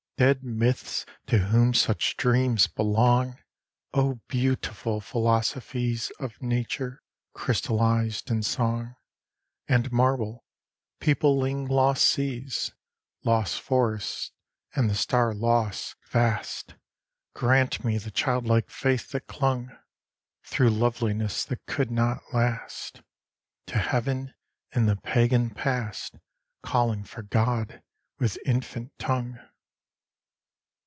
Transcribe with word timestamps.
Dead 0.17 0.43
myths, 0.43 1.03
to 1.25 1.39
whom 1.47 1.73
such 1.73 2.15
dreams 2.15 2.67
belong! 2.67 3.39
O 3.91 4.19
beautiful 4.27 5.01
philosophies 5.01 6.11
Of 6.19 6.39
Nature! 6.39 7.01
crystallized 7.33 8.29
in 8.29 8.43
song 8.43 8.93
And 9.67 9.91
marble, 9.91 10.45
peopling 10.99 11.65
lost 11.67 12.05
seas, 12.05 12.71
Lost 13.23 13.59
forests 13.59 14.31
and 14.75 14.87
the 14.91 14.93
star 14.93 15.33
lost 15.33 15.95
vast, 16.07 16.75
Grant 17.33 17.83
me 17.83 17.97
the 17.97 18.11
childlike 18.11 18.69
faith 18.69 19.09
that 19.13 19.25
clung. 19.25 19.75
Through 20.43 20.69
loveliness 20.69 21.43
that 21.45 21.65
could 21.65 21.89
not 21.89 22.21
last, 22.31 23.01
To 23.65 23.79
Heaven 23.79 24.35
in 24.71 24.85
the 24.85 24.97
pagan 24.97 25.49
past, 25.49 26.13
Calling 26.61 27.05
for 27.05 27.23
God 27.23 27.81
with 28.19 28.37
infant 28.45 28.91
tongue! 28.99 29.39